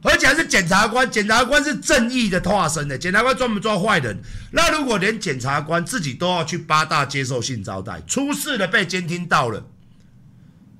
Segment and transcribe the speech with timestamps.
[0.00, 4.16] 而且还是检察官，检察官是正义的化身的，检察官专门抓坏人。
[4.52, 9.66] 那如果连检察官自己都要去八大接受性招待，出事了被监听到了，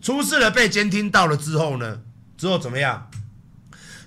[0.01, 2.01] 出事了被监听到了之后呢？
[2.37, 3.11] 之后怎么样？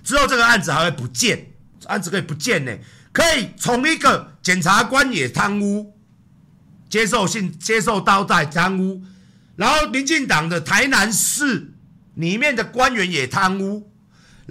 [0.02, 1.52] 之后这个案子还会不见，
[1.84, 2.74] 案子可以不见呢？
[3.12, 5.94] 可以从一个检察官也贪污，
[6.88, 9.02] 接受性接受招待贪污，
[9.56, 11.72] 然后民进党的台南市
[12.14, 13.91] 里面的官员也贪污。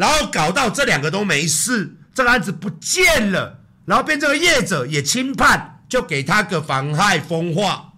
[0.02, 7.94] 然后搞到这两个都没事，这个案子不见了，然后变这个业者也轻判，就给他个妨害风化。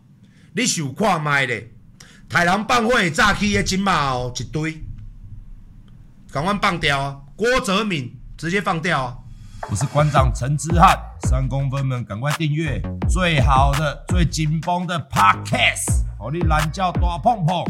[0.53, 1.71] 你想看麦咧？
[2.27, 4.83] 台南办会炸起的金马哦一堆，
[6.29, 7.15] 赶快放掉啊！
[7.37, 9.15] 郭泽敏直接放掉啊！
[9.71, 17.63] 我是馆长陈之汉，三公分们赶快订阅最好的、最紧绷的 Podcast，好你懒觉大碰碰。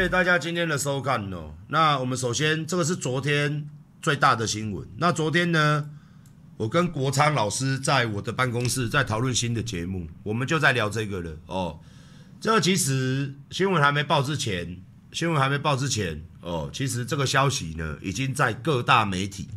[0.00, 1.52] 谢谢大家今天的收看哦。
[1.68, 3.68] 那我们首先，这个是昨天
[4.00, 4.88] 最大的新闻。
[4.96, 5.90] 那昨天呢，
[6.56, 11.80] 我跟国昌老师在我的办公室在讨论新的节目，我们就在聊这个了哦。
[12.40, 14.80] 这个其实新闻还没报之前，
[15.12, 19.48] 新闻还没报之前哦，其实这个消息呢，已经在各大媒体、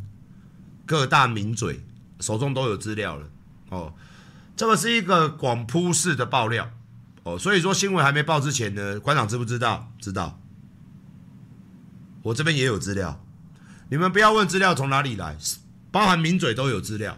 [0.85, 1.79] 各大名嘴
[2.19, 3.29] 手中都有资料了
[3.69, 3.93] 哦。
[4.57, 6.69] 这个是一个广铺式的爆料。
[7.25, 9.89] 哦，所以说新闻还没报之前呢，馆长知不知道？
[9.97, 10.41] 知道。
[12.23, 13.23] 我这边也有资料，
[13.89, 15.37] 你们不要问资料从哪里来，
[15.91, 17.17] 包含名嘴都有资料，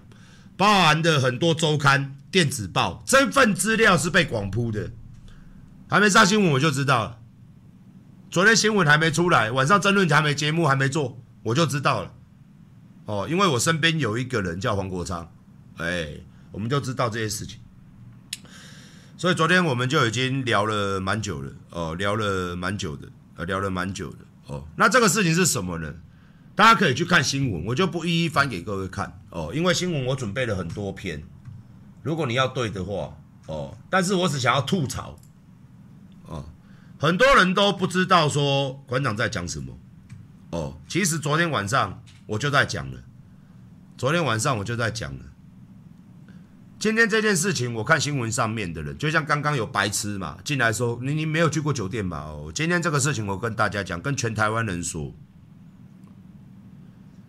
[0.57, 4.91] 包含的很多周刊、电子报，这份资料是被广铺的，
[5.87, 7.19] 还没上新闻我就知道了。
[8.31, 12.11] 昨天新闻还没出来，晚上争论还没节目还没做，我就知道了。
[13.05, 15.31] 哦，因为我身边有一个人叫黄国昌，
[15.77, 16.09] 哎，
[16.51, 17.59] 我们就知道这些事情。
[19.15, 24.17] 所以昨天我们就已经聊了蛮久了哦，聊了蛮久的，呃，聊了蛮久的
[24.47, 24.67] 哦。
[24.75, 25.93] 那这个事情是什么呢？
[26.55, 31.21] 大家可以去看新闻，我就不一一翻给各位看哦，因为新闻我准备了很多篇。
[32.01, 33.17] 如果你要对的话
[33.47, 35.19] 哦，但是我只想要吐槽
[36.27, 36.45] 哦，
[36.97, 39.77] 很多人都不知道说馆长在讲什么
[40.51, 40.79] 哦。
[40.87, 43.03] 其实昨天晚上我就在讲了，
[43.97, 45.25] 昨天晚上我就在讲了。
[46.85, 52.19] 今天这件事情，我看新闻上面的人，就像刚刚有白痴嘛进来说，你你没有去过酒店吧？
[52.19, 55.11] 哦，今天这个事情，我跟大家讲，跟全台湾人说，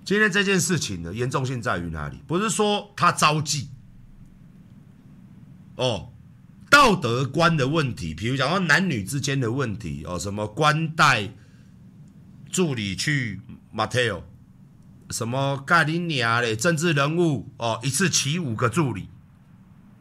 [0.04, 2.20] 今天这件事情的严重性在于哪里？
[2.26, 3.68] 不是说他招妓，
[5.76, 6.12] 哦，
[6.68, 11.32] 道德观的问题，比如讲到男女之间的问题，哦，什么官带
[12.50, 13.40] 助理去
[13.74, 14.20] motel，
[15.08, 19.08] 什么盖里尼亚的政治人物，哦，一次起五个助理。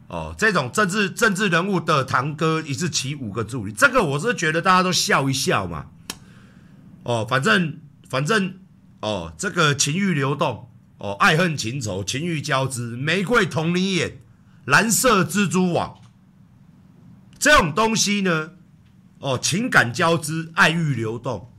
[0.08, 5.86] 哦，这种政治政治人物的堂哥一次请五个助理，这个我是觉得大家都笑一笑嘛。
[7.02, 8.58] 哦，反正反正
[9.00, 14.18] 哦，这个情欲流动，哦，爱恨情仇，情欲交织，玫瑰瞳铃眼，
[14.64, 15.98] 蓝色蜘蛛网，
[17.38, 18.50] 这种东西呢，
[19.18, 21.52] 哦，情感交织，爱欲流动，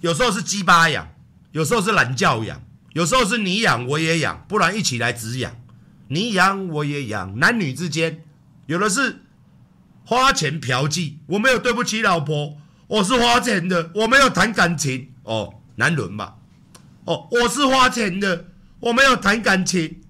[0.00, 1.08] 有时候是鸡巴养，
[1.50, 2.62] 有时候是懒觉养，
[2.92, 5.56] 有时候是你养我也养，不然一起来止养。
[6.12, 8.22] 你养我也养，男女之间
[8.66, 9.22] 有的是
[10.04, 15.08] 花钱嫖妓，我没有对不起老婆，我是花钱的，我没有谈感情。
[15.22, 16.34] 哦，男人嘛，
[17.06, 18.44] 哦，我是花钱的，
[18.80, 20.02] 我没有谈感情，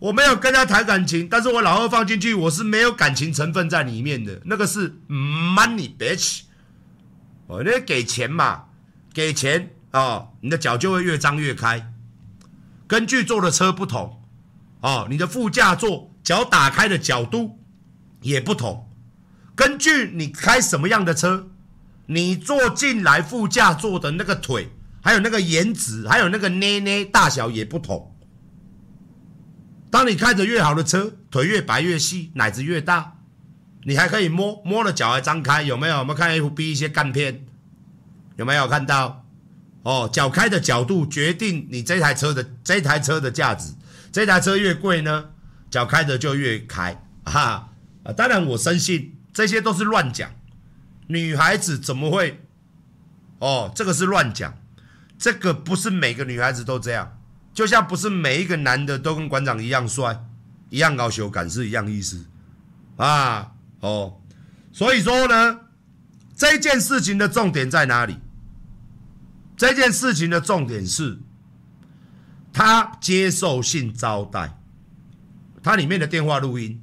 [0.00, 6.40] 我没有跟他谈感情，但是我老二放进去，我是没有感情成分在里面的，那个是 money bitch，
[7.46, 8.64] 哦，那给钱嘛，
[9.14, 11.92] 给钱哦，你的脚就会越张越开，
[12.88, 14.19] 根据坐的车不同。
[14.80, 17.58] 哦，你的副驾座脚打开的角度
[18.22, 18.88] 也不同，
[19.54, 21.48] 根据你开什么样的车，
[22.06, 24.70] 你坐进来副驾座的那个腿，
[25.02, 28.16] 还有那个颜值，还有那个捏捏大小也不同。
[29.90, 33.18] 当你开着越好的车，腿越白越细，奶子越大，
[33.84, 35.98] 你还可以摸摸了脚还张开，有没有？
[35.98, 37.44] 我们看 FB 一些干片，
[38.36, 39.26] 有没有看到？
[39.82, 43.72] 哦，脚开的角度决定你这台车的这台车的价值。
[44.12, 45.30] 这台车越贵呢，
[45.70, 47.04] 脚开的就越开。
[47.24, 47.70] 哈
[48.02, 50.30] 啊，当然我深信这些都是乱讲。
[51.06, 52.40] 女孩子怎么会？
[53.38, 54.58] 哦，这个是乱讲，
[55.18, 57.18] 这个不是每个女孩子都这样。
[57.52, 60.24] 就像不是每一个男的都跟馆长一样帅，
[60.70, 62.24] 一样高修感是一样意思
[62.96, 64.20] 啊哦，
[64.72, 65.60] 所以说呢，
[66.36, 68.18] 这件事情的重点在哪里？
[69.56, 71.18] 这件事情的重点是，
[72.52, 74.58] 他接受性招待，
[75.62, 76.82] 他里面的电话录音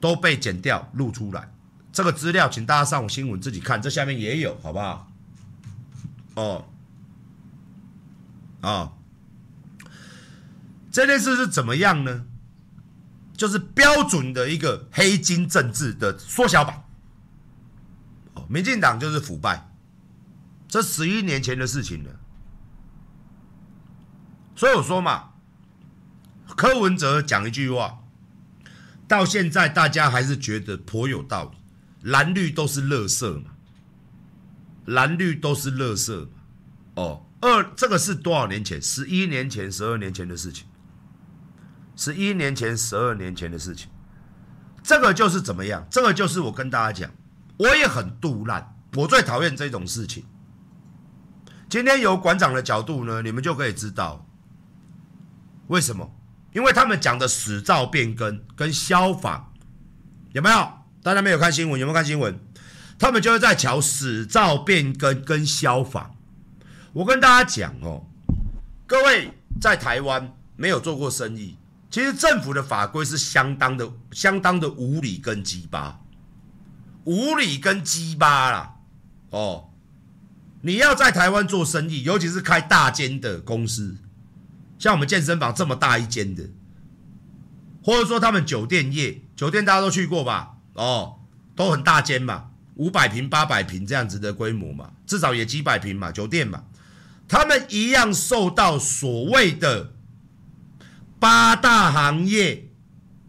[0.00, 1.52] 都被剪掉录出来，
[1.92, 5.12] 这个资料请大家上网新闻自己看，这下面也有，好不好？
[6.34, 6.64] 哦，
[8.62, 8.92] 啊、哦。
[10.90, 12.26] 这件事是怎么样呢？
[13.34, 16.84] 就是标准的一个黑金政治的缩小版。
[18.34, 19.70] 哦，民进党就是腐败，
[20.68, 22.10] 这十一年前的事情了。
[24.62, 25.30] 所以我说嘛，
[26.56, 27.98] 柯文哲讲一句话，
[29.08, 31.58] 到现在大家还是觉得颇有道理。
[32.02, 33.50] 蓝绿都是垃圾嘛，
[34.84, 36.28] 蓝绿都是垃圾嘛。
[36.94, 38.80] 哦，二这个是多少年前？
[38.80, 40.68] 十一年前、十二年前的事情。
[41.96, 43.90] 十一年前、十二年前的事情，
[44.84, 45.84] 这个就是怎么样？
[45.90, 47.10] 这个就是我跟大家讲，
[47.56, 50.24] 我也很肚烂，我最讨厌这种事情。
[51.68, 54.24] 今天由馆长的角度呢，你们就可以知道
[55.72, 56.14] 为什么？
[56.52, 59.54] 因为他们讲的使照变更跟消防
[60.32, 60.70] 有没有？
[61.02, 61.80] 大家没有看新闻？
[61.80, 62.38] 有没有看新闻？
[62.98, 66.14] 他们就是在瞧使照变更跟消防。
[66.92, 68.04] 我跟大家讲哦，
[68.86, 69.32] 各位
[69.62, 71.56] 在台湾没有做过生意。
[71.90, 75.98] 其实政府的法规是相当的、相当的无理跟鸡巴，
[77.04, 78.74] 无理跟鸡巴啦。
[79.30, 79.70] 哦，
[80.60, 83.96] 你要在台湾做生意，尤其是开大间的公司，
[84.82, 86.42] 像我们健身房这么大一间的，
[87.84, 90.56] 或者说他们酒店业，酒店大家都去过吧？
[90.74, 91.20] 哦，
[91.54, 96.64] 都很大间嘛，五百平、八百平这样子的规模嘛，至少也几百平嘛，酒店嘛，
[97.28, 99.92] 他们一样受到所谓的。
[101.20, 102.72] 八大行业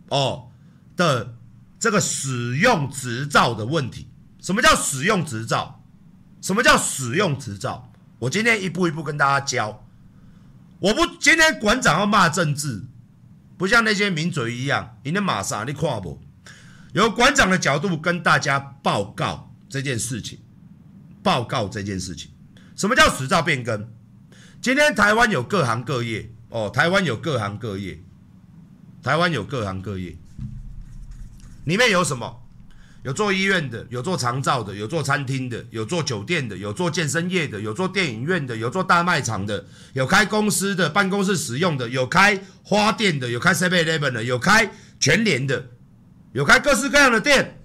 [0.10, 0.50] 哦
[0.96, 1.36] 的
[1.78, 4.08] 这个使用执照的问题，
[4.42, 5.84] 什么叫使用执照？
[6.42, 7.92] 什么叫使用执照？
[8.18, 9.83] 我今天一步一步跟大家教。
[10.84, 12.84] 我不今天馆长要骂政治，
[13.58, 16.22] 不像那些名嘴一样，你的马上你看不？
[16.92, 20.40] 由馆长的角度跟大家报告这件事情，
[21.24, 22.32] 报告这件事情。
[22.76, 23.90] 什么叫使照变更？
[24.62, 26.30] 今天台湾有各行各业。
[26.50, 28.04] 哦，台湾有各行各业，
[29.02, 30.18] 台湾有各行各业，
[31.64, 32.43] 里面有什么？
[33.04, 45.70] 有做医院的，有做长照的，有做餐厅的，有做酒店的，有做健身业的，有做电影院的，有做大卖场的，有开公司的办公室使用的，有开花店的，有开 Seven Eleven 的，有开全联的，
[46.32, 47.60] 有开各式各样的店。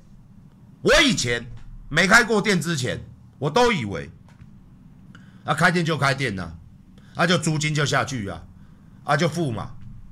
[0.82, 1.46] 我以前
[1.88, 3.00] 没开过店之前，
[3.38, 4.11] 我都以为
[5.44, 8.44] 啊，开店就开店呐、啊，啊、就租金就下去啊。
[9.05, 9.70] 啊，就付嘛，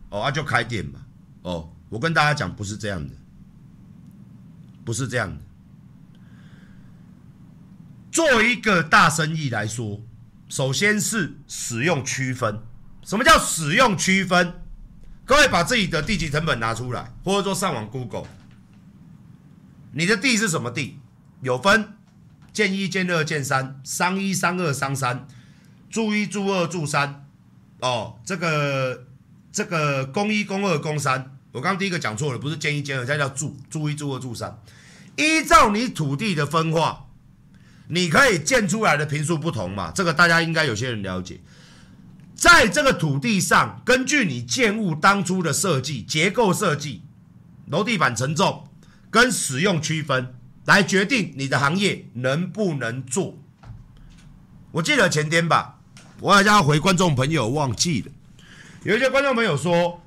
[0.08, 1.00] 哦，啊，就开店嘛，
[1.42, 3.14] 哦，我跟大家讲，不是这样的，
[4.86, 5.42] 不是这样的。
[8.12, 10.00] 做一个大生意来说，
[10.48, 12.62] 首先是使用区分。
[13.02, 14.62] 什么叫使用区分？
[15.24, 18.26] 各位把自己的地籍成本拿出来，或者说上网 Google，
[19.92, 21.00] 你的地是什么地？
[21.42, 21.96] 有分
[22.52, 25.26] 建一、建二、建三，商一、商二、商三，
[25.90, 27.26] 住一、住二、住三。
[27.80, 29.06] 哦，这个
[29.52, 34.60] 这个公一、公二、公三，我刚第一个讲错了，不是建一、建二，它叫住住一、住二、住三。
[35.16, 37.06] 依照你土地的分化，
[37.88, 39.90] 你可以建出来的坪数不同嘛？
[39.90, 41.40] 这个大家应该有些人了解。
[42.34, 47.04] 在这个土地上，根据你建物当初的设计、结构设计、
[47.68, 48.68] 楼地板承重
[49.08, 50.34] 跟使用区分，
[50.66, 53.38] 来决定你的行业能不能做。
[54.72, 55.80] 我记得前天吧。
[56.20, 58.12] 我好像回观众朋友忘记了，
[58.82, 60.02] 有一些观众朋友说，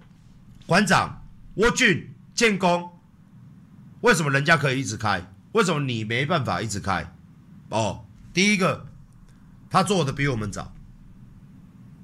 [0.68, 1.19] 馆长
[1.60, 2.90] 沃俊建工，
[4.00, 5.22] 为什么人家可以一直开？
[5.52, 7.14] 为什么你没办法一直开？
[7.68, 8.88] 哦，第一个，
[9.70, 10.74] 他做的比我们早，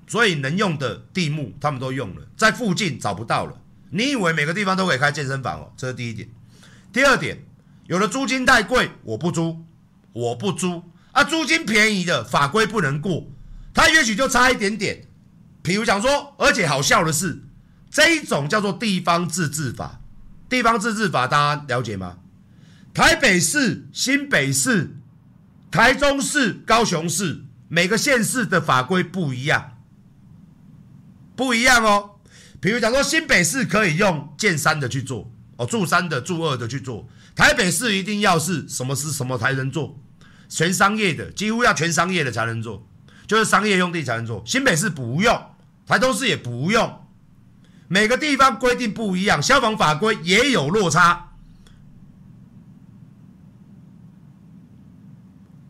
[0.07, 3.61] 所以能用的地目他们都用了，在附近找不到了。
[3.91, 5.71] 你以为每个地方都可以开健身房哦？
[5.77, 6.27] 这是第一点。
[6.91, 7.41] 第二点，
[7.87, 9.63] 有的租金太贵，我不租，
[10.11, 10.83] 我不租
[11.13, 13.25] 啊，租金便宜的法规不能过，
[13.73, 15.07] 他也许就差一点点。
[15.61, 17.41] 比如讲说，而且好笑的是，
[17.95, 20.01] 这一种叫做地方自治法，
[20.49, 22.17] 地方自治法大家了解吗？
[22.93, 24.97] 台北市、新北市、
[25.71, 29.77] 台中市、高雄市，每个县市的法规不一样，
[31.37, 32.15] 不一样哦。
[32.59, 37.07] 比如讲说，新北市可以用建三的去做哦，住三的、住二的去做。
[37.33, 39.97] 台北市一定要是什么是什么才能做，
[40.49, 42.85] 全商业的，几乎要全商业的才能做，
[43.25, 44.43] 就是商业用地才能做。
[44.45, 45.41] 新北市不用，
[45.87, 47.04] 台中市也不用，
[47.87, 51.33] 每个地方规定不一样，消防法规也有落差，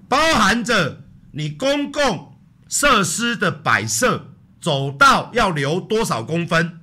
[0.08, 6.80] 包含着你公共设施的摆设，走道要留多少公分。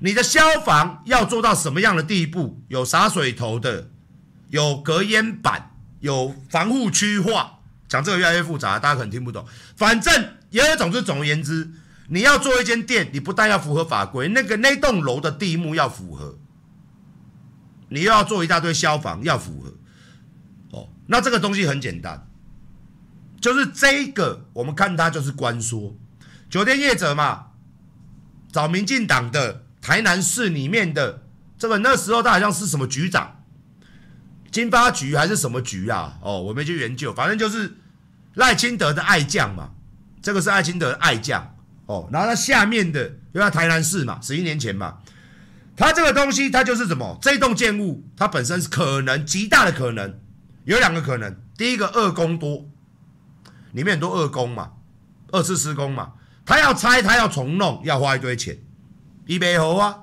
[0.00, 2.62] 你的消防要做到什么样的地步？
[2.68, 3.90] 有洒水头的，
[4.50, 7.58] 有隔烟板，有防护区划。
[7.88, 9.46] 讲这个越来越复杂，大家可能听不懂。
[9.76, 11.70] 反正也有总之，总而言之，
[12.08, 16.38] 你要做一间店，你不但要符合法规，那个那栋楼的地目要符合，
[17.88, 19.74] 你又要做一大堆消防要符合。
[20.78, 22.26] 哦，那这个东西很简单，
[23.40, 25.96] 就是这个，我们看它就是关说，
[26.48, 27.46] 酒店业者嘛，
[28.52, 29.62] 找民进党的。
[29.84, 31.24] 台南市里面的
[31.58, 33.44] 这个那时候他好像是什么局长，
[34.50, 36.18] 金发局还是什么局啊？
[36.22, 37.74] 哦，我没去研究，反正就是
[38.32, 39.72] 赖清德的爱将嘛。
[40.22, 41.53] 这个是赖清德的爱将
[41.86, 42.08] 哦。
[42.12, 44.98] 然后他下面的因为他台南市嘛，十一年前嘛，
[45.76, 47.18] 他这个东西它就是什么？
[47.20, 50.18] 这栋建物它本身是可能极大的可能
[50.64, 52.68] 有两个可能，第一个二工多，
[53.72, 54.72] 里面很多二工嘛，
[55.32, 56.12] 二次施工嘛，
[56.44, 58.58] 他要拆他要重弄要花一堆钱。
[59.26, 60.00] 一杯猴啊！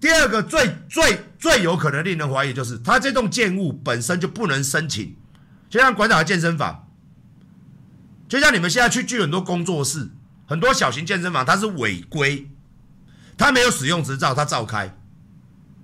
[0.00, 5.16] 第二个最最最有可能令人怀疑，就是他这栋建物本身就不能申请，
[5.68, 6.88] 就像馆长的健身房，
[8.28, 10.10] 就像你们现在去聚很多工作室，
[10.52, 12.46] 很多小型健身房，它是违规，
[13.38, 14.94] 它没有使用执照，它照开，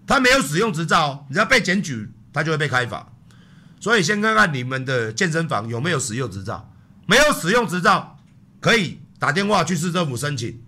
[0.07, 3.11] 它没有使用执照，你要被检举，它就会被开罚。
[3.81, 6.71] 所以先看看你们的健身房有没有使用执照，
[7.07, 8.19] 没有使用执照，
[8.61, 10.61] 可以打电话去市政府申请，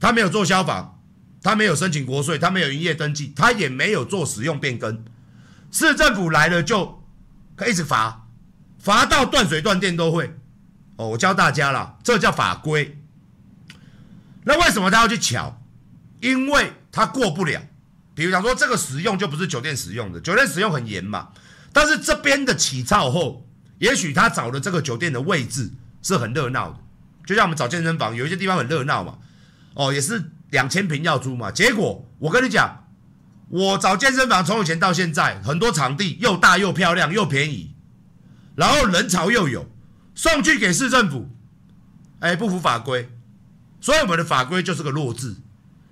[0.00, 0.98] 他没有做消防。
[1.42, 5.04] 他没有申请国税，他没有营业登记，他也没有做使用变更，
[5.70, 7.04] 市政府来了就
[7.54, 8.28] 可以一直罚，
[8.78, 10.34] 罚到断水断电都会。
[10.96, 13.01] 哦，我教大家了，这叫法规。
[14.44, 15.62] 那为什么他要去乔？
[16.20, 17.60] 因为他过不了。
[18.14, 21.28] 比如讲说，这个使用就不是酒店使用的，酒店使用很严嘛。
[21.72, 25.72] 但是这边的起草后，也许他找的这个酒店的位置
[26.02, 26.78] 是很热闹的，
[27.26, 29.18] 就像我们找健身房，有一些地方很热闹嘛。
[29.74, 30.30] 哦，也是。
[30.52, 31.50] 两千平要租嘛？
[31.50, 32.84] 结果我跟你讲，
[33.48, 37.74] 我找健身房从以前到现在，很多场地又大又漂亮又便宜，
[38.54, 39.66] 然后人潮又有，
[40.14, 41.30] 送去给市政府，
[42.20, 43.08] 哎，不符法规，
[43.82, 45.36] 所以我们的法规就是个弱智。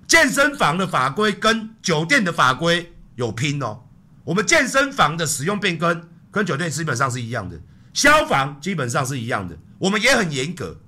[0.07, 3.83] 健身房的法规跟酒店的法规有拼哦。
[4.23, 7.61] 我们健身房的使用变更跟酒店基本上是一样的，
[7.93, 10.79] 消防基本上是一样的，我们也很严格。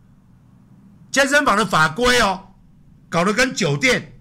[1.12, 2.48] 健身房的法规哦。
[3.10, 4.20] 搞得跟酒店、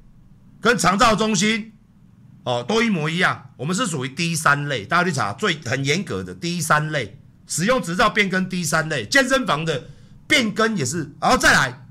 [0.61, 1.73] 跟长照中心，
[2.45, 3.49] 哦，都一模一样。
[3.57, 9.07] 我们是属于第三类，大家去查最很严格的第三类，使用执照变更第三类。
[9.07, 9.89] 健身房的
[10.29, 11.87] 变更也是，然后再来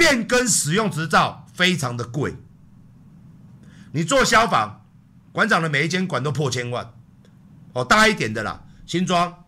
[0.00, 2.34] 变更使用执照非常的贵。
[3.92, 4.86] 你做消防
[5.30, 6.94] 馆长的每一间馆都破千万，
[7.74, 9.44] 哦，大一点的啦，新庄、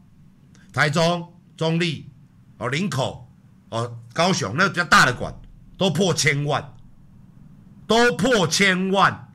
[0.71, 2.11] 台中、中立、
[2.59, 3.33] 哦，林口、
[3.71, 5.41] 哦，高雄那个比较大的馆
[5.79, 6.75] 都破千万。
[7.85, 9.33] 都破千万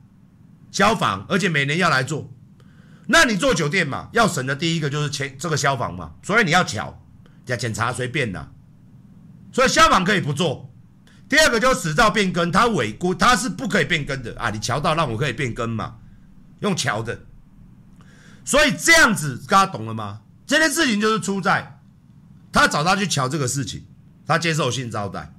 [0.72, 2.28] 消防，而且每年要来做。
[3.06, 7.00] 那你做酒店嘛，要省的第一个就是钱，这个消防嘛，所以你要巧，
[7.46, 8.52] 要检查随便的。
[9.52, 10.72] 所以消防可以不做。
[11.28, 14.50] 第二个就是死照变更，他违规，他是不可以变更的啊！
[14.50, 15.96] 你乔到让我可以变更嘛，
[16.60, 17.20] 用乔的。
[18.44, 20.22] 所以这样子，大家懂了吗？
[20.46, 21.80] 这件事情就是出在
[22.50, 23.84] 他找他去瞧这个事情，
[24.26, 25.34] 他接受性招待。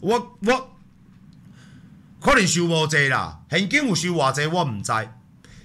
[0.00, 0.70] 我我。
[2.20, 4.92] 可能收无济啦，现金有收偌济我唔知。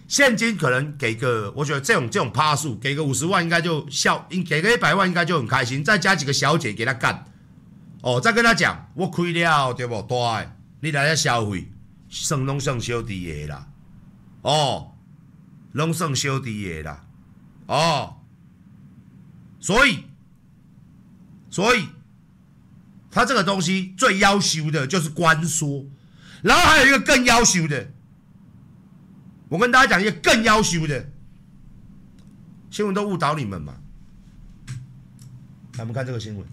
[0.09, 5.81] 现金可能给个，我觉得这种这种趴数，给个五十万应该就笑，给个一百万应该就很开心。
[5.81, 7.23] 再加几个小姐给他干，
[8.01, 10.01] 哦，再跟他讲，我亏了对不？
[10.03, 11.71] 对，你来遐消费，
[12.09, 13.67] 算拢算小弟的啦，
[14.41, 14.95] 哦，
[15.73, 17.05] 拢算小弟的啦，
[17.67, 18.21] 哦，
[19.59, 20.05] 所以，
[21.49, 21.89] 所以，
[23.11, 25.85] 他这个东西最要求的就是官说。
[26.41, 27.91] 然后还有一个更要求的，
[29.49, 31.11] 我跟大家讲一个更要求的
[32.71, 33.75] 新闻，都误导你们嘛。
[35.73, 36.47] 来，我们看这个新闻，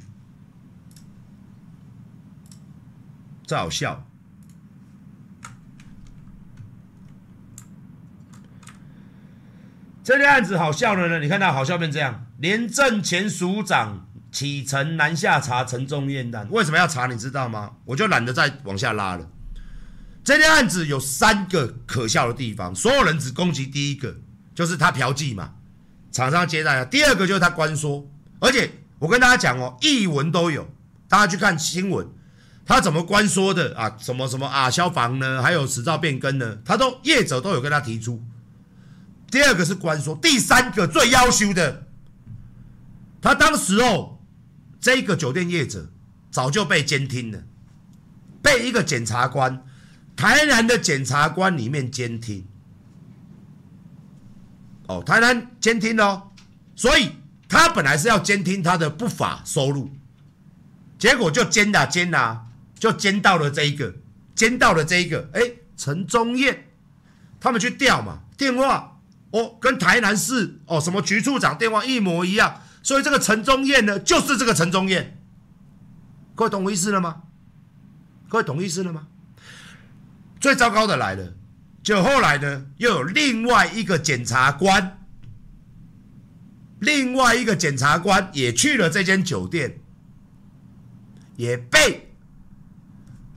[3.46, 4.06] 这好笑。
[10.02, 17.06] 这件案子好笑的呢，你看到好笑变这样，廉政前署长启程南下查陈宗彦案，为什么要查？
[17.06, 17.72] 你知道吗？
[17.86, 19.28] 我就懒得再往下拉了。
[20.22, 24.16] 这件案子有三个可笑的地方，所有人只攻击第一个，
[24.54, 25.54] 就是他嫖妓嘛，
[26.12, 30.68] 厂商接待他；第二个就是他关说，而且我跟大家讲哦，译文都有，
[31.08, 32.06] 大家去看新闻，
[32.66, 33.96] 他怎么关说的啊？
[33.98, 34.68] 什么什么啊？
[34.68, 35.40] 消防呢？
[35.40, 36.58] 还有执照变更呢？
[36.64, 38.20] 他都业者都有跟他提出。
[39.30, 41.86] 第二个是关说，第三个最要求的，
[43.22, 44.18] 他当时哦，
[44.80, 45.90] 这个酒店业者
[46.30, 47.44] 早就被监听了，
[48.42, 49.64] 被一个检察官，
[50.16, 52.46] 台南的检察官里面监听，
[54.86, 56.30] 哦，台南监听哦，
[56.74, 57.12] 所以
[57.48, 59.90] 他本来是要监听他的不法收入，
[60.98, 62.45] 结果就监啊监啊，
[62.78, 63.94] 就监到了这一个，
[64.34, 65.40] 监到了这一个，哎，
[65.76, 66.64] 陈宗彦，
[67.40, 68.92] 他们去调嘛，电话。
[69.32, 75.20] 哦，跟台南市哦什么局处长电话一模一样，所以这个陈宗彦呢，就是这个陈宗彦。
[76.34, 77.22] 各位懂我意思了吗？
[78.28, 79.08] 各位懂意思了吗？
[80.40, 81.34] 最糟糕的来了，
[81.82, 85.04] 就后来呢，又有另外一个检察官，
[86.78, 89.80] 另外一个检察官也去了这间酒店，
[91.36, 92.05] 也被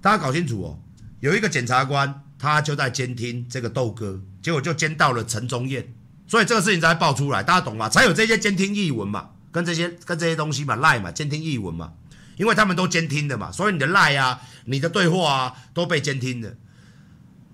[0.01, 0.79] 大家搞清楚哦，
[1.19, 2.23] 有一个检察官。
[2.41, 5.85] 他就在监听这个豆哥，结果就监到了陈宗彦，
[6.25, 7.89] 所以这个事情才爆出来，大家懂吗？
[7.89, 11.91] 才有这些监听译文嘛，跟这些跟这些东西嘛，赖嘛，监听译文嘛，
[12.37, 16.55] 因为他们都监听的嘛，所以你的赖啊，你的对话啊都被监听的。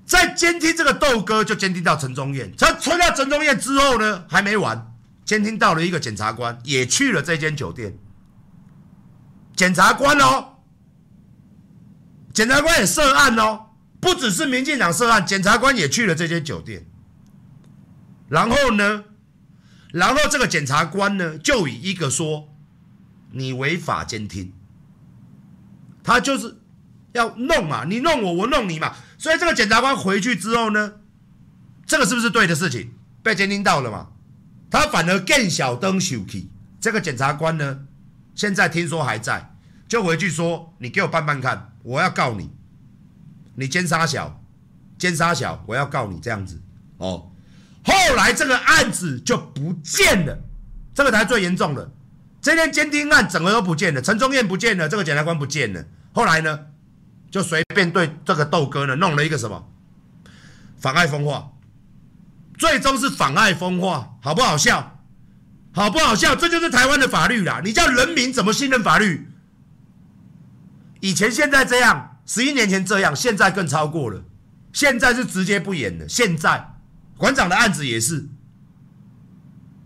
[0.05, 4.93] 在监听这个豆哥，就监听到陈宗彦，他传到陈宗彦之后呢，还没完，
[5.25, 7.97] 监听到了一个检察官，也去了这间酒店，
[9.55, 10.54] 检察官哦，
[12.35, 13.61] 检察官也涉案哦。
[13.99, 16.85] 不只是民进党涉案，检察官也去了这间酒店。
[18.29, 19.05] 然后呢，
[19.91, 22.53] 然后这个检察官呢，就以一个说
[23.31, 24.53] 你违法监听，
[26.03, 26.59] 他就是
[27.13, 28.95] 要弄嘛，你弄我，我弄你嘛。
[29.17, 30.93] 所以这个检察官回去之后呢，
[31.87, 32.93] 这个是不是对的事情？
[33.23, 34.09] 被监听到了嘛？
[34.69, 36.51] 他反而更小灯秀气。
[36.79, 37.87] 这个检察官呢，
[38.35, 39.55] 现在听说还在，
[39.87, 42.49] 就回去说你给我办办看，我要告你。
[43.53, 44.43] 你奸杀小，
[44.97, 46.61] 奸杀小，我要告你这样子
[46.97, 47.31] 哦。
[47.83, 50.37] 后来这个案子就不见了，
[50.93, 51.91] 这个才最严重的。
[52.41, 55.85] 这件监听案整个都不见了，陈忠彦不见了，这个检察官不见了。
[56.11, 56.59] 后来呢，
[57.29, 59.71] 就随便对这个豆哥呢弄了一个什么
[60.77, 61.51] 妨碍风化，
[62.57, 64.99] 最终是妨碍风化，好不好笑？
[65.71, 66.35] 好不好笑？
[66.35, 67.61] 这就是台湾的法律啦。
[67.63, 69.29] 你叫人民怎么信任法律？
[71.05, 72.11] 以前现在这样。
[72.27, 74.23] 十一年前这样，现在更超过了。
[74.73, 76.09] 现在是直接不演了。
[76.09, 76.73] 现在
[77.17, 78.27] 馆长的案子也是，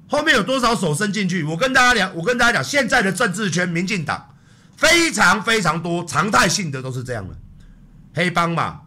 [0.08, 1.43] 后面有多少手伸进去？
[1.43, 4.34] 我跟大家讲，我跟大家讲，现在的政治圈，民进党
[4.77, 7.36] 非常非常多，常态性的都是这样的。
[8.13, 8.84] 黑帮嘛，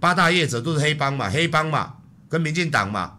[0.00, 1.94] 八大业者都是黑帮嘛，黑帮嘛，
[2.28, 3.18] 跟民进党嘛，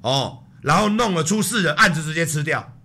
[0.00, 2.76] 哦，然后弄了出事的案子直接吃掉，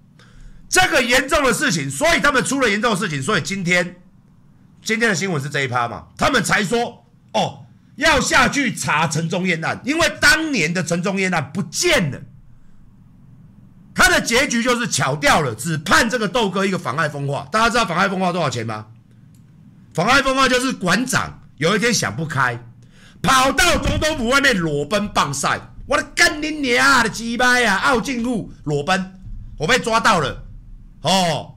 [0.69, 4.03] 这个严重的事情，所以他们出了严重的事情，所以今天。
[4.85, 6.09] 今天的新闻是这一趴嘛？
[6.15, 12.21] 他们才说哦，要下去查陈忠彦案，因为当年的陈忠彦案不见了，
[13.95, 17.47] 他的结局就是巧掉了，只判这个豆哥一个妨碍风化。
[17.51, 18.85] 大家知道妨碍风化多少钱吗？
[19.95, 22.63] 妨碍风化就是馆长有一天想不开，
[23.23, 27.77] 跑到总统府外面裸奔棒赛，我的干你娘的鸡巴呀！
[27.77, 29.19] 奥进路裸奔，
[29.57, 30.43] 我被抓到了，
[31.01, 31.55] 哦，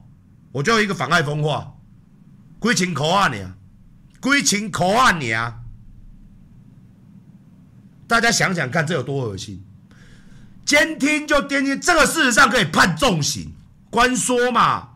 [0.51, 1.75] 我就一个妨碍风化。
[2.61, 3.55] 几千块啊你啊，
[4.21, 5.55] 几千块啊你啊！
[8.07, 9.63] 大家想想看，这有多恶心？
[10.65, 13.53] 监听就监听，这个事实上可以判重刑，
[13.89, 14.89] 关说嘛，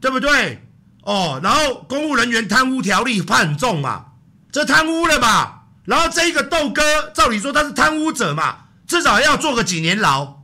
[0.00, 0.62] 对不对？
[1.02, 4.12] 哦，然后公务人员贪污条例判重嘛，
[4.52, 5.62] 这贪污了嘛？
[5.84, 10.42] 然后这一个豆哥，照理说他是贪污者嘛，至少要坐个几年牢，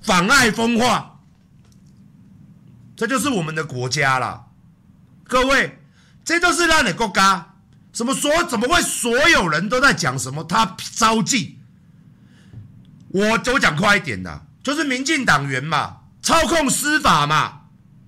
[0.00, 1.18] 妨碍风化，
[2.94, 4.46] 这就是我们的国家啦。
[5.30, 5.78] 各位，
[6.24, 7.54] 这都是让你国家
[7.92, 8.42] 什么说？
[8.48, 10.42] 怎么会所有人都在讲什么？
[10.42, 11.54] 他招妓，
[13.10, 17.60] 我我讲快一点的，就是民进党员嘛，操控司法嘛，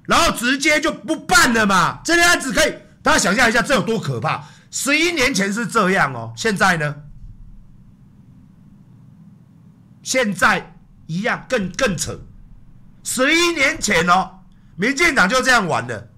[0.07, 2.01] 然后直接就不办了嘛。
[2.05, 4.45] 这件案子可以大家想象一下，这有多可怕？
[4.73, 6.97] 十一年前是这样哦，现在呢？
[10.03, 10.75] 现在
[11.07, 12.19] 一样更更扯。
[13.05, 14.41] 十一年前哦。
[14.75, 16.09] 民进党就这样玩的，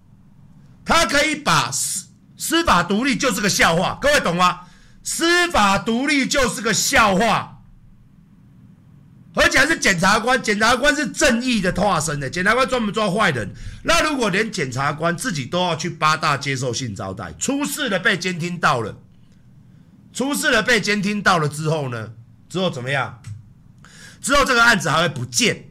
[0.84, 4.60] 他可以把司司法独立就是个笑话，各位懂吗？
[5.02, 7.62] 司法独立就是个笑话，
[9.34, 13.54] 而且还是检察官，检察官是正义的化身的，检察官专门抓坏人。
[13.82, 18.96] 那如果连检察官自己都要去八大接受性招待，出事了被监听到了，
[20.12, 22.12] 出事了被监听到了之后呢？
[22.48, 23.22] 之后怎么样？
[24.20, 25.70] 之后这个案子还会不见？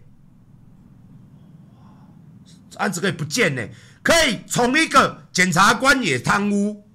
[2.78, 3.67] 案子可以不见呢？
[4.04, 6.86] 可以从一个检察官也贪污，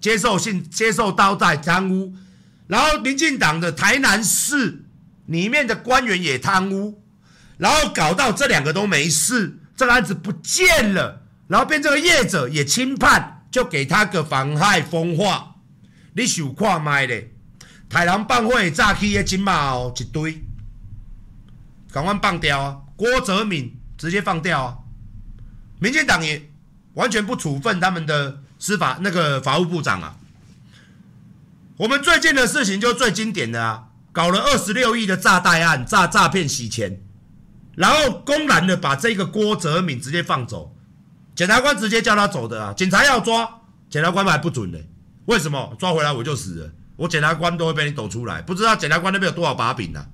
[0.00, 2.12] 接受性接受招待贪污，
[2.66, 4.82] 然后民进党的台南市
[5.26, 7.02] 里面的官员也贪污，
[7.58, 15.56] 然后搞到这两个都没事，这个案子不见了，然后变这个业者也轻判，就给他个妨害风化，
[16.14, 17.30] 你想看麦咧？
[17.86, 20.42] 台南办会炸起的金马哦一堆，
[21.92, 22.78] 赶快放掉啊！
[22.96, 24.78] 郭泽敏直接放掉啊！
[25.84, 26.50] 民进党也
[26.94, 30.16] 完全不处分他们的司法那个法务部长啊。
[31.76, 37.02] 我们最近的事情就最经典的啊，搞了二十六亿的诈贷案，诈诈骗洗钱，
[37.76, 40.74] 然后公然的把这个郭泽敏直接放走，
[41.34, 44.78] 检察官直接叫他走的啊，警察要抓，检察官还不准呢，
[45.26, 45.76] 为什么？
[45.78, 50.00] 抓回来我就死了，我检察官都会被你抖出来，不知道检察官那边有多少把柄呢？
[50.00, 50.06] 啊？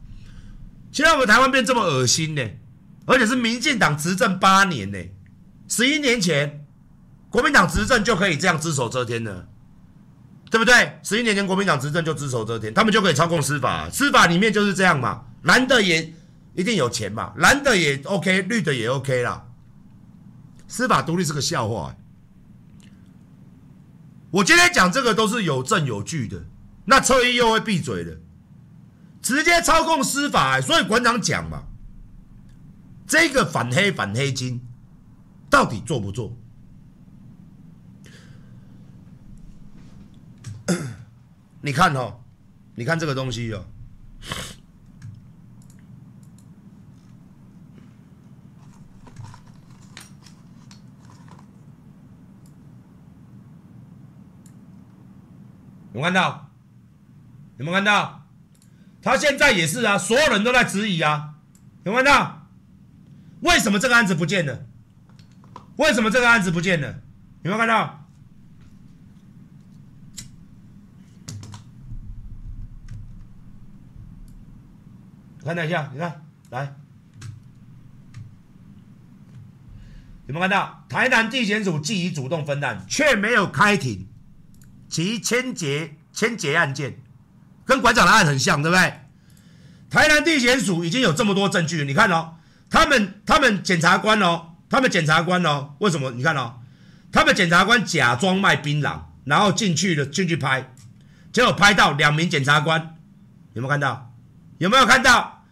[0.90, 2.42] 现在我们台湾变这么恶心呢，
[3.06, 4.98] 而且是民进党执政八年呢。
[5.70, 6.66] 十一年前，
[7.30, 9.46] 国民党执政就可以这样只手遮天了，
[10.50, 10.98] 对不对？
[11.04, 15.26] 十一年前国民党执政就只手遮天，他们就可以操控司法，司法里面就是这样嘛。
[15.42, 16.12] 蓝的也
[16.54, 19.46] 一定有钱嘛，蓝的也 OK，绿的也 OK 啦。
[20.66, 21.96] 司法独立是个笑话。
[24.32, 26.44] 我今天讲这个都是有证有据的，
[26.86, 28.18] 那侧一又会闭嘴的，
[29.22, 30.60] 直接操控司法。
[30.60, 31.62] 所以馆长讲嘛，
[33.06, 34.66] 这个反黑反黑金。
[35.50, 36.34] 到底做不做？
[41.60, 42.20] 你看哦，
[42.76, 43.66] 你看这个东西哦，
[55.92, 56.48] 有看到？
[57.58, 58.24] 有没有看到？
[59.02, 61.34] 他现在也是啊，所有人都在质疑啊，
[61.84, 62.46] 有没有看到？
[63.40, 64.66] 为什么这个案子不见了？
[65.80, 66.88] 为什么这个案子不见了？
[67.42, 68.06] 有没有看到？
[75.42, 76.74] 看等一下，你看，来，
[80.26, 80.84] 有没有看到？
[80.90, 84.06] 台南地检署既已主动分案，却没有开庭
[84.86, 86.98] 其签结签结案件，
[87.64, 89.00] 跟馆长的案很像，对不对？
[89.88, 92.34] 台南地检署已经有这么多证据，你看哦，
[92.68, 94.48] 他们他们检察官哦。
[94.70, 96.12] 他们检察官哦，为什么？
[96.12, 96.60] 你看哦，
[97.12, 100.72] 他们检察官假装卖槟榔，然后进去了，进去拍，
[101.32, 102.96] 结果拍到两名检察官，
[103.52, 104.14] 有没有看到？
[104.58, 105.44] 有没有看到？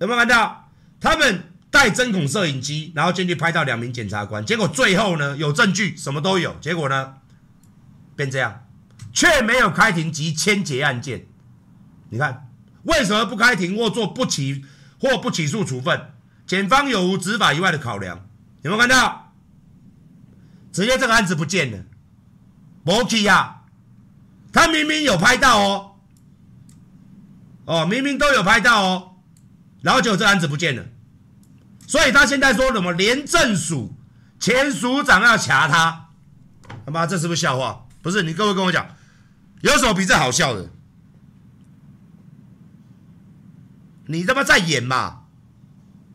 [0.00, 0.68] 有没有看到？
[1.00, 7.14] 他们带针孔摄影机，然后进去拍到两名检察官，结果最后呢，有证据，什么都有，结果呢，
[8.16, 8.66] 变这样，
[9.12, 11.26] 却没有开庭及签结案件。
[12.08, 12.48] 你看，
[12.82, 14.64] 为什么不开庭或做不起
[14.98, 16.12] 或不起诉处分？
[16.46, 18.26] 检方有无执法以外的考量？
[18.62, 19.32] 有没有看到？
[20.72, 21.82] 直接这个案子不见了，
[22.84, 23.62] 没去呀！
[24.52, 25.96] 他明明有拍到哦，
[27.64, 29.16] 哦，明明都有拍到哦，
[29.80, 30.84] 然后结果这个案子不见了，
[31.86, 33.94] 所以他现在说什么廉政署
[34.38, 36.10] 前署长要查他，
[36.84, 37.86] 他妈这是不是笑话？
[38.02, 38.86] 不是，你各位跟我讲，
[39.62, 40.68] 有什么比这好笑的？
[44.06, 45.22] 你他妈在演嘛？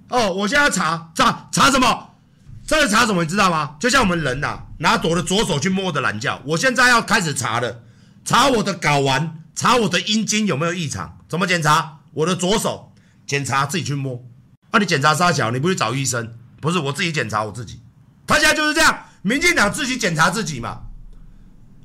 [0.09, 2.10] 哦，我现在要查查查什么？
[2.71, 3.21] 这个查什么？
[3.21, 3.75] 你知道吗？
[3.81, 6.41] 就像我们人呐、啊，拿我的左手去摸我的懒觉。
[6.45, 7.83] 我现在要开始查了，
[8.23, 11.17] 查我的睾丸，查我的阴茎有没有异常？
[11.27, 11.97] 怎么检查？
[12.13, 12.93] 我的左手
[13.27, 14.23] 检查，自己去摸。
[14.71, 15.51] 那、你检查啥小？
[15.51, 16.33] 你不去找医生？
[16.61, 17.81] 不是，我自己检查我自己。
[18.25, 20.83] 他现在就是这样，民进党自己检查自己嘛。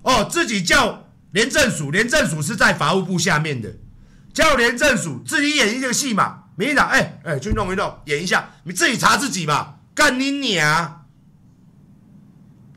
[0.03, 3.75] 哦，自己叫廉政署，廉政署是在法务部下面的，
[4.33, 6.45] 叫廉政署自己演一个戏嘛。
[6.55, 9.73] 民进党，哎哎，去弄一弄，演一下，你自己查自己嘛。
[9.97, 11.07] 干你娘！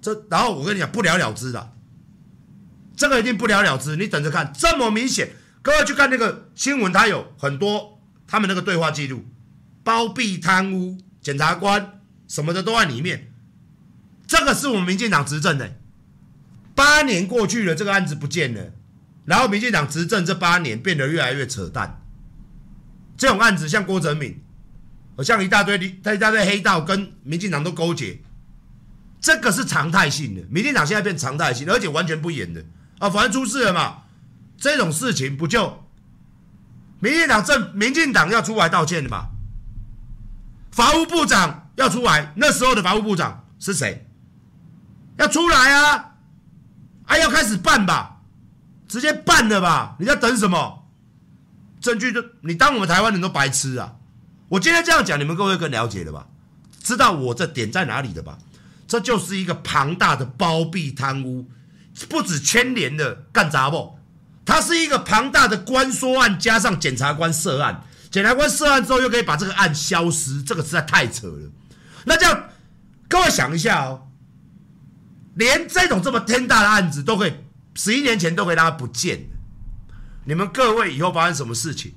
[0.01, 1.73] 这然后我跟你讲不了了之的，
[2.95, 3.97] 这个一定不了了之。
[3.97, 9.25] 你等着看，这么明显，各位去看那个新闻，它有很多他们那个对话记录，
[9.83, 13.33] 包庇贪污，检察官什么的都在里面。
[14.25, 15.75] 这个是我们民进党执政的，
[16.73, 18.71] 八年过去了，这个案子不见了，
[19.25, 22.01] 然后民进党执政这八年变得越来越扯淡。
[23.17, 24.41] 这种案子像郭哲敏。
[25.19, 28.21] 好像一大堆一大堆黑道跟民进党都勾结，
[29.19, 30.41] 这个是常态性的。
[30.49, 32.63] 民进党现在变常态性，而且完全不演的
[32.99, 34.03] 啊，反正出事了嘛，
[34.57, 35.83] 这种事情不就
[37.01, 39.27] 民进党政民进党要出来道歉的嘛？
[40.71, 44.07] 法务部长要出来，那时候的法务部长是谁？
[45.17, 46.11] 要出来啊！
[47.07, 48.21] 啊，要开始办吧，
[48.87, 49.97] 直接办了吧！
[49.99, 50.87] 你在等什么？
[51.81, 53.95] 证据就你当我们台湾人都白痴啊！
[54.49, 56.27] 我今天这样讲，你们各位更了解了吧？
[56.83, 58.37] 知道我这点在哪里的吧？
[58.87, 61.47] 这就是一个庞大的包庇贪污，
[62.09, 63.99] 不止牵连的干杂不？
[64.43, 71.51] 它是一个庞大的官说案，加上检察官涉案，检察官涉案之后又可以把这个案消失，这个实在太扯了。
[72.05, 72.49] 那这样，
[73.07, 74.07] 各位想一下哦。
[75.35, 77.33] 连这种这么天大的案子都可以，
[77.75, 79.27] 十一年前都可以让它不见。
[80.25, 81.93] 你们各位以后发生什么事情，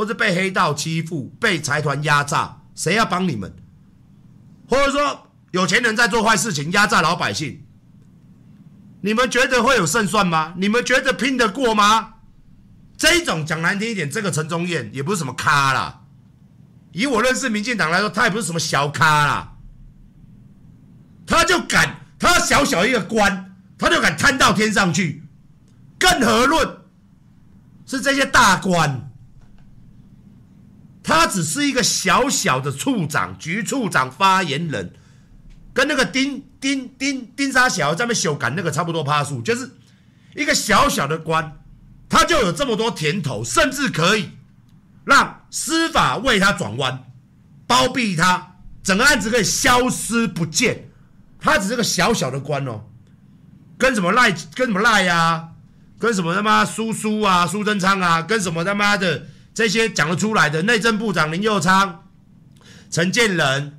[0.00, 3.54] 或者被黑道欺负、被财团压榨，谁要帮你们？
[4.66, 7.66] 或者说有钱人在做坏事情压榨老百姓，
[9.02, 10.54] 你们觉得会有胜算吗？
[10.56, 12.14] 你们觉得拼得过吗？
[12.96, 16.00] 这一种讲难听一点，这个陈忠彦也不是什么咖啦。
[16.92, 19.58] 以我认识民进党来说，他也不是什么小咖啦，
[21.26, 22.06] 他就敢。
[22.18, 25.24] 他小小一个官，他就敢贪到天上去，
[25.98, 26.78] 更何论
[27.84, 29.09] 是这些大官？
[31.10, 34.92] 他只是一个小小的处长、局处长、发言人，
[35.74, 39.72] 跟那个丁丁丁丁沙小在那边修改那个差不多趴数，就是
[40.36, 41.58] 一个小小的官，
[42.08, 44.30] 他就有这么多甜头，甚至可以
[45.04, 47.02] 让司法为他转弯，
[47.66, 50.90] 包庇他，整个案子可以消失不见。
[51.40, 52.82] 他只是个小小的官哦，
[53.76, 55.48] 跟什么赖，跟什么赖呀、啊，
[55.98, 59.26] 跟什么他妈苏苏啊，苏贞昌啊，跟什么他妈的
[59.60, 62.08] 这些讲得出来的内政部长林佑昌、
[62.90, 63.78] 陈建仁，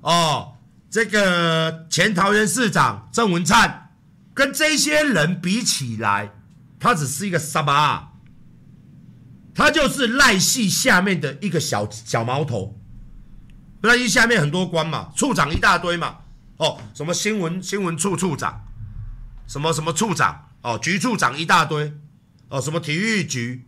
[0.00, 0.54] 哦，
[0.88, 3.90] 这个前桃园市长郑文灿，
[4.32, 6.32] 跟这些人比起来，
[6.80, 8.14] 他只是一个沙巴，
[9.54, 12.80] 他就是赖系下面的一个小小毛头，
[13.82, 16.20] 赖系下面很多官嘛，处长一大堆嘛。
[16.56, 18.64] 哦，什么新闻新闻处处长，
[19.46, 21.92] 什么什么处长，哦，局处长一大堆，
[22.48, 23.66] 哦，什么体育局，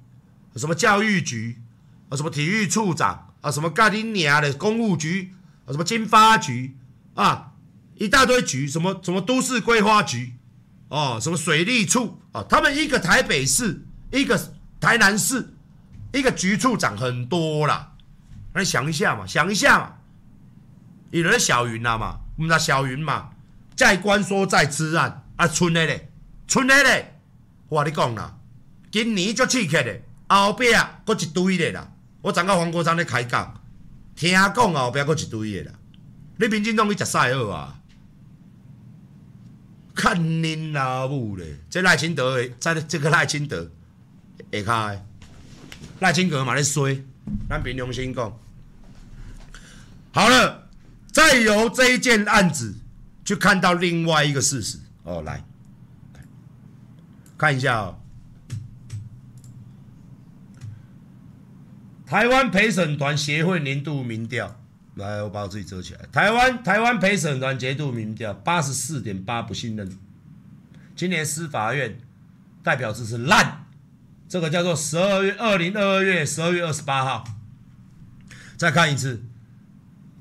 [0.56, 1.60] 什么教育局，
[2.08, 5.34] 啊，什么体育处长，啊，什么干你娘的公务局，
[5.66, 6.76] 啊，什么经发局，
[7.14, 7.52] 啊，
[7.96, 10.34] 一大堆局，什么什么都市规划局，
[10.88, 14.40] 哦，什么水利处，啊，他们一个台北市，一个
[14.80, 15.54] 台南市，
[16.12, 17.92] 一个局处长很多啦，
[18.52, 19.94] 那你想一下嘛，想一下嘛，
[21.10, 22.20] 有人小云了嘛？
[22.36, 23.30] 我们那小云嘛，
[23.76, 26.10] 在关说在此案啊，春的嘞，
[26.46, 27.20] 春的嘞，
[27.68, 28.36] 我跟你讲啦，
[28.90, 31.92] 今年就刺激的，后壁啊，搁一堆的啦。
[32.22, 33.62] 我昨个黄国昌咧开讲，
[34.16, 35.78] 听讲后壁搁一堆的啦。
[36.38, 37.80] 你民进党去食赛尔啊？
[39.94, 41.58] 看恁老母嘞！
[41.70, 43.70] 这赖清德的，在这个赖清德
[44.50, 44.98] 下骹，
[46.00, 47.00] 赖清德嘛咧衰，
[47.48, 48.36] 咱凭良心讲，
[50.12, 50.62] 好了。
[51.12, 52.74] 再由这一件案子
[53.24, 55.44] 去看到另外一个事实哦，来
[57.38, 58.00] 看一下哦。
[62.14, 64.60] 台湾陪审团协会年度民调，
[64.94, 66.00] 来，我把我自己遮起来。
[66.12, 69.98] 台湾台湾陪审团年度民调八十四点八不信任，
[70.94, 71.98] 今年司法院
[72.62, 73.66] 代表字是烂，
[74.28, 77.24] 这个叫做十二月二零二二月十二月二十八号，
[78.56, 79.24] 再看一次。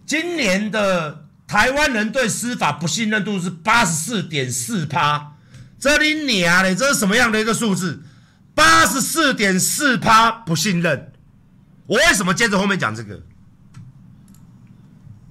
[0.08, 5.36] 今年的台湾人对司法不信任度是八十四点四趴，
[5.78, 8.02] 这里娘嘞，这是什么样的一个数字？
[8.56, 11.13] 八十四点四趴不信任。
[11.88, 13.24] 我为什么接着后面讲这个？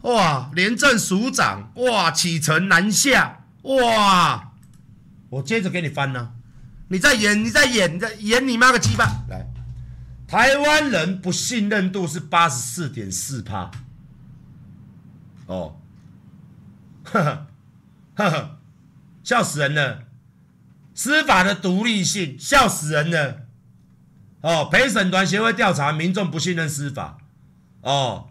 [0.02, 4.52] 哇，廉政署长，哇，启程南下，哇，
[5.30, 6.32] 我接着给你翻呢、
[6.88, 9.24] 你在演，你在演，你在演你妈个鸡巴！
[9.28, 9.46] 来，
[10.26, 13.70] 台湾人不信任度是八十四点四趴。
[15.46, 15.80] 哦，
[17.04, 17.46] 呵呵，
[18.14, 18.58] 呵呵，
[19.22, 20.02] 笑死人了！
[20.94, 23.41] 司法的独立性，笑死人了！
[24.42, 27.18] 哦，陪审团协会调查民众不信任司法，
[27.80, 28.30] 哦，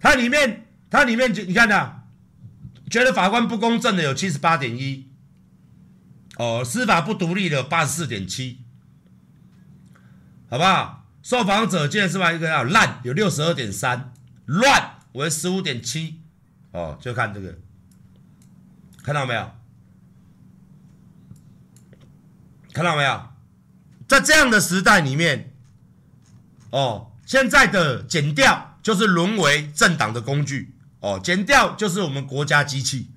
[0.00, 2.02] 它里面，它里面就，你看呐，
[2.90, 5.08] 觉得法官不公正的有七十八点一，
[6.36, 8.58] 哦，司法不独立的八十四点七，
[10.50, 11.06] 好不好？
[11.22, 14.12] 受访者见司法一个要烂，有六十二点三，
[14.46, 14.96] 乱。
[15.12, 16.20] 为十五点七，
[16.70, 17.58] 哦，就看这个，
[19.02, 19.50] 看到没有？
[22.72, 23.28] 看到没有？
[24.08, 25.52] 在这样的时代里面，
[26.70, 33.10] 哦，现在的减调就是沦为政党的工具哦，减调就是我们国家机器。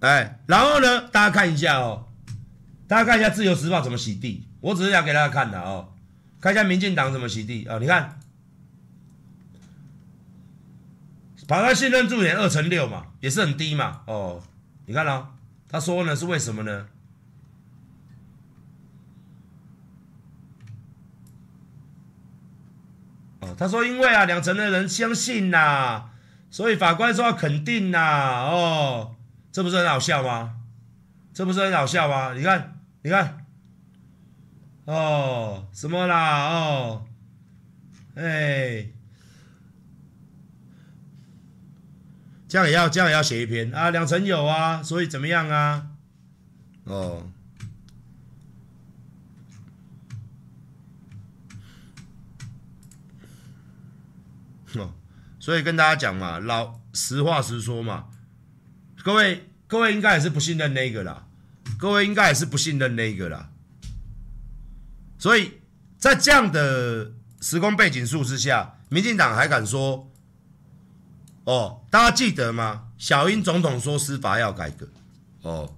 [0.00, 2.08] 哎，然后呢，大家看一下哦，
[2.86, 5.94] 大家看一下《自由时报》怎么洗地，我只是想给大家看的哦，
[6.40, 8.20] 看一下民进党怎么洗地啊、哦，你看，
[11.48, 14.42] 跑到信任度点二乘六嘛，也是很低嘛，哦，
[14.84, 15.28] 你看哦，
[15.68, 16.86] 他说呢是为什么呢？
[23.40, 26.10] 哦，他说因为啊，两成的人相信呐、啊，
[26.50, 29.16] 所以法官说要肯定呐、啊，哦。
[29.52, 30.58] 这不是很好笑吗？
[31.34, 32.34] 这不是很好笑吗？
[32.34, 33.44] 你看，你看，
[34.84, 36.48] 哦，什么啦？
[36.50, 37.06] 哦，
[38.14, 38.86] 哎，
[42.46, 43.90] 这样也要这样也要写一篇啊？
[43.90, 45.88] 两成有啊，所以怎么样啊？
[46.84, 47.28] 哦，
[54.76, 54.92] 哦，
[55.40, 58.04] 所以跟大家讲嘛，老实话实说嘛。
[59.02, 61.26] 各位，各位应该也是不信任那个啦，
[61.78, 63.50] 各位应该也是不信任那个啦，
[65.18, 65.54] 所以
[65.98, 70.08] 在这样的时空背景数之下，民进党还敢说，
[71.44, 72.88] 哦，大家记得吗？
[72.98, 74.86] 小英总统说司法要改革，
[75.42, 75.74] 哦。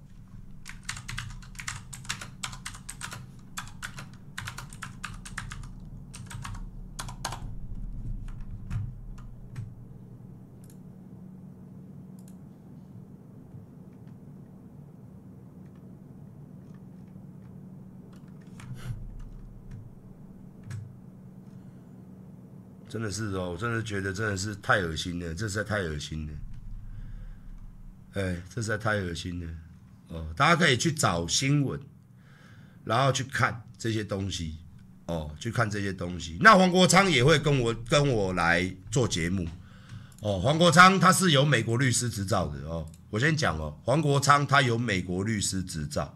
[22.93, 26.33] 真的是哦，我真的觉得真的是太恶心了，这实在太恶心了。
[28.13, 29.51] 哎，这实在太恶心了。
[30.09, 31.79] 哦，大家可以去找新闻，
[32.85, 34.59] 然后去看这些东西。
[35.07, 36.37] 哦，去看这些东西。
[36.39, 39.47] 那黄国昌也会跟我跟我来做节目。
[40.19, 42.87] 哦，黄国昌他是有美国律师执照的哦。
[43.09, 46.15] 我先讲哦，黄国昌他有美国律师执照。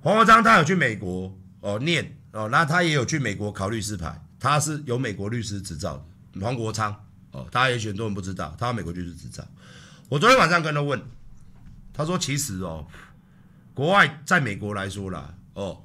[0.00, 2.16] 黄国昌他有去美国哦念。
[2.32, 6.40] 哦，那他也有去美国考律师牌，他是有美国律师执照的。
[6.40, 6.94] 黄国昌，
[7.30, 9.46] 哦，大家也许很多人不知道，他有美国律师执照。
[10.08, 11.02] 我昨天晚上跟他问，
[11.92, 12.86] 他说其实哦，
[13.74, 15.84] 国外在美国来说啦，哦，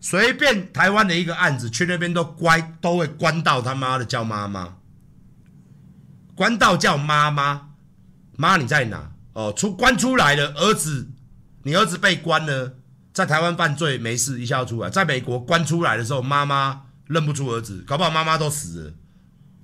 [0.00, 4.76] 随便台湾的一个案子去那边都乖，都会关到他妈的叫妈妈，
[6.34, 7.70] 关到叫妈妈，
[8.36, 9.12] 妈你在哪？
[9.32, 11.08] 哦，出关出来了，儿子，
[11.62, 12.76] 你儿子被关了。
[13.12, 14.88] 在台湾犯罪没事，一下出来。
[14.88, 18.94] 在美国关出来的时候，妈妈认不出儿子，搞不好妈妈都死了，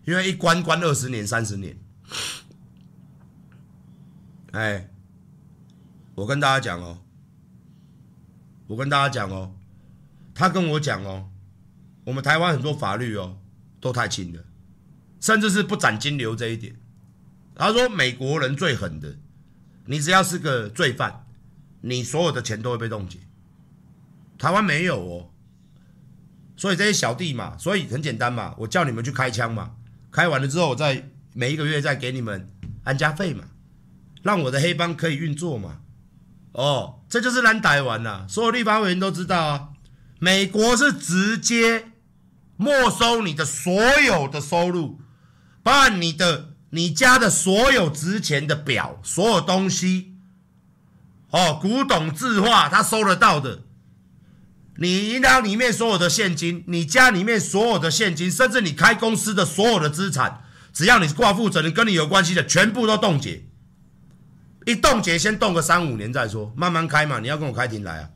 [0.04, 1.78] 因为一关关二十年、三十年。
[4.50, 4.88] 哎，
[6.16, 6.98] 我跟大家讲哦，
[8.66, 9.54] 我跟大家讲哦，
[10.34, 11.28] 他跟我讲哦，
[12.04, 13.38] 我们台湾很多法律哦
[13.80, 14.42] 都太轻了，
[15.20, 16.76] 甚至是不斩金流这一点。
[17.54, 19.16] 他说美国人最狠的，
[19.84, 21.26] 你只要是个罪犯，
[21.82, 23.20] 你所有的钱都会被冻结。
[24.38, 25.30] 台湾没有哦，
[26.56, 29.72] 所以这些小弟嘛，所以很简单嘛，我叫你们去开枪嘛，
[30.10, 32.50] 开完了之后，我再每一个月再给你们
[32.84, 33.44] 安家费嘛，
[34.22, 35.80] 让我的黑帮可以运作嘛。
[36.52, 39.68] 哦，这就是蓝台湾呐，所有立法委员都知道啊。
[40.18, 41.92] 美国是直接
[42.56, 44.98] 没收你的所有的收入，
[45.62, 50.14] 包含你的你家的所有值钱的表，所有东西，
[51.30, 53.65] 哦，古董字画，他收得到的。
[54.78, 63.44] 你银行里面所有的现金，你家里面所有的现金，甚至你开公司的所有的资产，只要你是挂负责人，跟你有关系的，全部都冻结。
[64.66, 67.20] 一冻结，先冻个三五年再说，慢慢开嘛。
[67.20, 68.10] 你要跟我开庭来啊，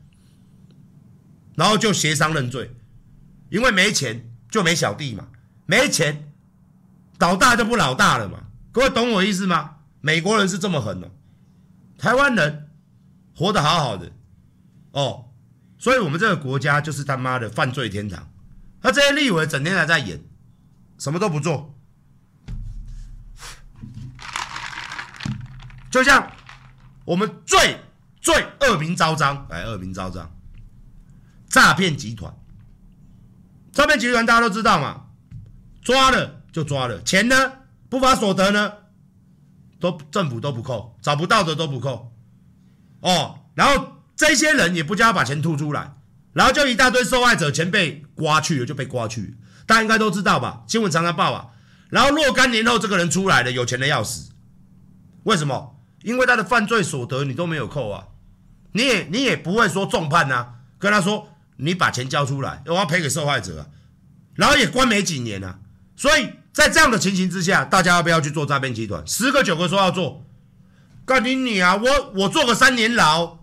[1.54, 2.74] 然后就协商认罪，
[3.50, 5.28] 因为没钱就没小弟嘛，
[5.64, 6.32] 没钱
[7.20, 8.46] 老大就不老大了嘛。
[8.72, 9.76] 各位懂我意思吗？
[10.00, 11.10] 美国人是这么狠哦，
[11.96, 12.68] 台湾人
[13.34, 14.10] 活得好好的
[14.90, 15.29] 哦。
[15.80, 18.30] 所以，我们这个国家就是他妈的犯罪天堂。
[18.82, 20.22] 他这些立委整天还在演，
[20.98, 21.74] 什么都不做。
[25.90, 26.30] 就像
[27.07, 27.80] 我们最
[28.20, 30.30] 最恶名昭彰，哎，恶名昭彰，
[31.48, 32.30] 诈骗集团。
[33.72, 35.07] 诈骗集团大家都知道嘛，
[35.80, 37.52] 抓了就抓了，钱呢？
[37.88, 38.74] 不法所得呢？
[39.80, 42.14] 都政府都不扣，找不到的都不扣。
[43.00, 43.96] 哦，然后。
[44.20, 45.94] 这些人也不叫他把钱吐出来，
[46.34, 49.38] 然后就一大堆受害者钱被刮去了，就被刮去。
[49.66, 50.62] 大家应该都知道吧？
[50.66, 51.46] 新闻常常报啊。
[51.88, 54.32] 然后若干年后，这个人出来了，有钱的要死。
[55.22, 55.80] 为什么？
[56.02, 58.08] 因为他的犯罪所得你都没有扣啊，
[58.72, 60.56] 你也你也不会说重判啊。
[60.78, 63.66] 跟他说，你把钱交出来，我要赔给受害者啊，
[64.34, 65.60] 然后也关没几年啊，
[65.96, 69.02] 所以在这样的情形之下，大家要不要去做诈骗集团？
[69.06, 70.26] 十个九个说要做，
[71.06, 71.76] 干你你啊！
[71.76, 73.39] 我我做个三年牢，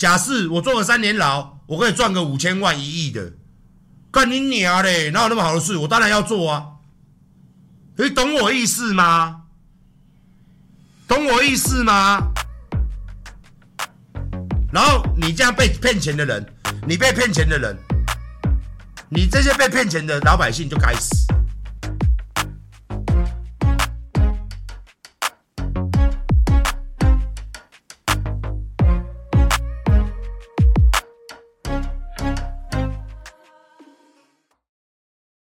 [0.00, 3.34] 假设我做个三年牢，我可以赚个五千万一亿的，
[4.10, 5.10] 干你娘嘞！
[5.10, 5.76] 哪有那么好的事？
[5.76, 6.66] 我当然要做啊！
[7.98, 9.42] 你懂我意思吗？
[11.06, 12.32] 懂我意思吗？
[14.72, 16.46] 然后你这样被骗钱的人，
[16.88, 17.76] 你被骗钱的人，
[19.10, 21.29] 你这些被骗钱的老百姓就该死。